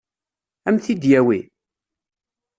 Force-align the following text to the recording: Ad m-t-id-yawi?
Ad 0.67 0.71
m-t-id-yawi? 0.75 1.39